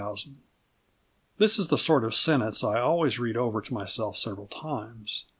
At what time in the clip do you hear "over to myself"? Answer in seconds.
3.37-4.17